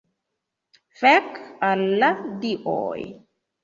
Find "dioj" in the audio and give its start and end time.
2.43-3.09